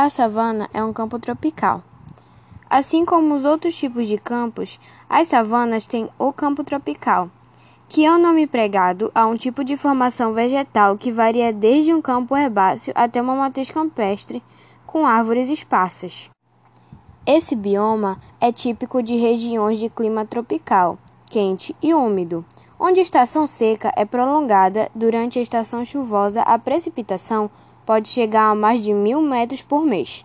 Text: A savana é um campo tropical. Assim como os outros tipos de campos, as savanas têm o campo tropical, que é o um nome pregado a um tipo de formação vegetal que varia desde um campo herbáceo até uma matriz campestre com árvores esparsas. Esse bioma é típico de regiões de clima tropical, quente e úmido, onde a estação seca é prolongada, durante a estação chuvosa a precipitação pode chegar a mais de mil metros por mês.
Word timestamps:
A 0.00 0.08
savana 0.08 0.70
é 0.72 0.80
um 0.80 0.92
campo 0.92 1.18
tropical. 1.18 1.82
Assim 2.70 3.04
como 3.04 3.34
os 3.34 3.44
outros 3.44 3.74
tipos 3.74 4.06
de 4.06 4.16
campos, 4.16 4.78
as 5.10 5.26
savanas 5.26 5.86
têm 5.86 6.08
o 6.16 6.32
campo 6.32 6.62
tropical, 6.62 7.28
que 7.88 8.04
é 8.04 8.12
o 8.12 8.14
um 8.14 8.22
nome 8.22 8.46
pregado 8.46 9.10
a 9.12 9.26
um 9.26 9.34
tipo 9.34 9.64
de 9.64 9.76
formação 9.76 10.32
vegetal 10.32 10.96
que 10.96 11.10
varia 11.10 11.52
desde 11.52 11.92
um 11.92 12.00
campo 12.00 12.36
herbáceo 12.36 12.92
até 12.94 13.20
uma 13.20 13.34
matriz 13.34 13.72
campestre 13.72 14.40
com 14.86 15.04
árvores 15.04 15.48
esparsas. 15.48 16.30
Esse 17.26 17.56
bioma 17.56 18.20
é 18.40 18.52
típico 18.52 19.02
de 19.02 19.16
regiões 19.16 19.80
de 19.80 19.88
clima 19.88 20.24
tropical, 20.24 20.96
quente 21.26 21.74
e 21.82 21.92
úmido, 21.92 22.46
onde 22.78 23.00
a 23.00 23.02
estação 23.02 23.48
seca 23.48 23.92
é 23.96 24.04
prolongada, 24.04 24.88
durante 24.94 25.40
a 25.40 25.42
estação 25.42 25.84
chuvosa 25.84 26.42
a 26.42 26.56
precipitação 26.56 27.50
pode 27.88 28.10
chegar 28.10 28.50
a 28.50 28.54
mais 28.54 28.82
de 28.82 28.92
mil 28.92 29.22
metros 29.22 29.62
por 29.62 29.82
mês. 29.82 30.22